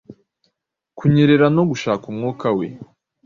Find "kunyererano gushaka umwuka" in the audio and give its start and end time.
0.97-2.47